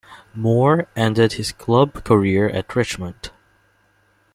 [0.33, 3.29] Moore ended his club career at Richmond.